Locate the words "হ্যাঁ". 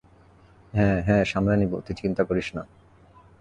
0.73-0.97, 1.01-1.23